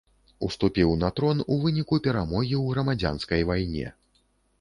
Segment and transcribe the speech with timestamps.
[0.45, 3.87] Уступіў на трон у выніку перамогі ў грамадзянскай вайне.